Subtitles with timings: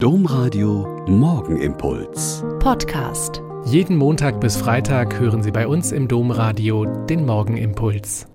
[0.00, 2.44] Domradio Morgenimpuls.
[2.60, 3.42] Podcast.
[3.64, 8.28] Jeden Montag bis Freitag hören Sie bei uns im Domradio den Morgenimpuls.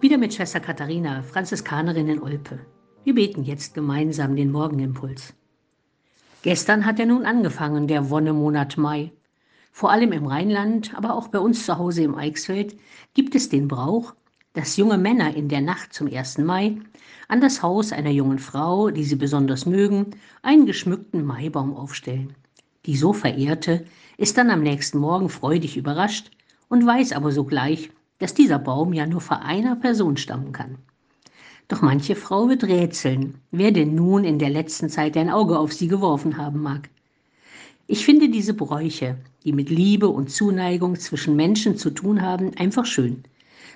[0.00, 2.60] Wieder mit Schwester Katharina, Franziskanerin in Olpe.
[3.02, 5.34] Wir beten jetzt gemeinsam den Morgenimpuls.
[6.42, 9.10] Gestern hat er nun angefangen, der Wonnemonat Mai.
[9.72, 12.76] Vor allem im Rheinland, aber auch bei uns zu Hause im Eichsfeld
[13.14, 14.14] gibt es den Brauch,
[14.56, 16.38] dass junge Männer in der Nacht zum 1.
[16.38, 16.78] Mai
[17.28, 22.34] an das Haus einer jungen Frau, die sie besonders mögen, einen geschmückten Maibaum aufstellen.
[22.86, 23.84] Die so verehrte
[24.16, 26.30] ist dann am nächsten Morgen freudig überrascht
[26.68, 30.78] und weiß aber sogleich, dass dieser Baum ja nur von einer Person stammen kann.
[31.68, 35.74] Doch manche Frau wird rätseln, wer denn nun in der letzten Zeit ein Auge auf
[35.74, 36.88] sie geworfen haben mag.
[37.88, 42.86] Ich finde diese Bräuche, die mit Liebe und Zuneigung zwischen Menschen zu tun haben, einfach
[42.86, 43.22] schön.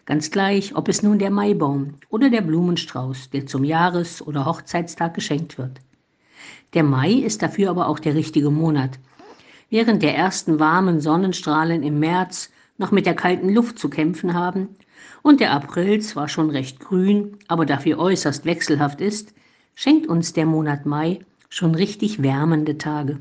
[0.07, 5.15] Ganz gleich, ob es nun der Maibaum oder der Blumenstrauß, der zum Jahres- oder Hochzeitstag
[5.15, 5.81] geschenkt wird.
[6.75, 8.99] Der Mai ist dafür aber auch der richtige Monat.
[9.69, 14.69] Während der ersten warmen Sonnenstrahlen im März noch mit der kalten Luft zu kämpfen haben
[15.23, 19.35] und der April zwar schon recht grün, aber dafür äußerst wechselhaft ist,
[19.75, 23.20] schenkt uns der Monat Mai schon richtig wärmende Tage.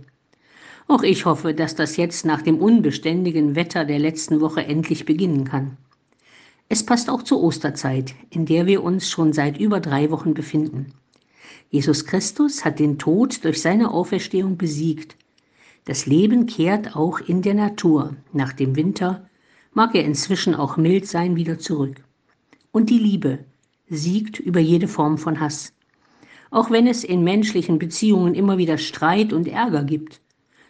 [0.88, 5.43] Auch ich hoffe, dass das jetzt nach dem unbeständigen Wetter der letzten Woche endlich beginnen
[5.43, 5.77] kann.
[6.71, 10.93] Es passt auch zur Osterzeit, in der wir uns schon seit über drei Wochen befinden.
[11.71, 15.15] Jesus Christus hat den Tod durch seine Auferstehung besiegt.
[15.85, 19.27] Das Leben kehrt auch in der Natur nach dem Winter,
[19.73, 22.03] mag er inzwischen auch mild sein, wieder zurück.
[22.71, 23.39] Und die Liebe
[23.87, 25.73] siegt über jede Form von Hass.
[26.51, 30.21] Auch wenn es in menschlichen Beziehungen immer wieder Streit und Ärger gibt.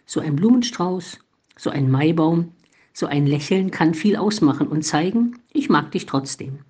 [0.06, 1.18] So ein Blumenstrauß,
[1.58, 2.52] so ein Maibaum,
[2.92, 6.60] so ein Lächeln kann viel ausmachen und zeigen, ich mag dich trotzdem.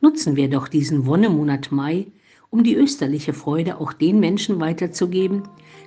[0.00, 2.06] Nutzen wir doch diesen Wonnemonat Mai,
[2.50, 5.42] um die österliche Freude auch den Menschen weiterzugeben,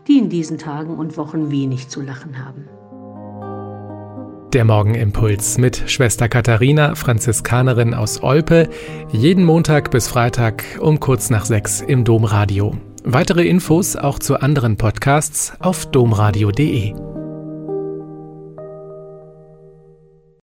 [0.07, 2.65] die in diesen Tagen und Wochen wenig zu lachen haben.
[4.53, 8.67] Der Morgenimpuls mit Schwester Katharina, Franziskanerin aus Olpe,
[9.11, 12.75] jeden Montag bis Freitag um kurz nach sechs im Domradio.
[13.03, 17.08] Weitere Infos auch zu anderen Podcasts auf domradio.de.